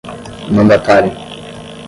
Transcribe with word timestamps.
mandatário 0.55 1.11